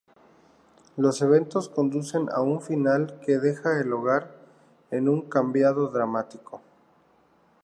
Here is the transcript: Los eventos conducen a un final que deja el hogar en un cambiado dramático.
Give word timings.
Los 0.97 1.21
eventos 1.21 1.69
conducen 1.69 2.27
a 2.31 2.41
un 2.41 2.59
final 2.59 3.19
que 3.23 3.37
deja 3.37 3.79
el 3.79 3.93
hogar 3.93 4.33
en 4.89 5.07
un 5.07 5.29
cambiado 5.29 5.89
dramático. 5.89 6.59